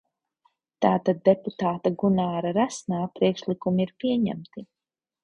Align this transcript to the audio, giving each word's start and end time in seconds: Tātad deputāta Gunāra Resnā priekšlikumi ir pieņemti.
Tātad 0.85 1.19
deputāta 1.27 1.91
Gunāra 2.03 2.53
Resnā 2.57 3.03
priekšlikumi 3.21 3.87
ir 3.89 3.93
pieņemti. 4.05 4.65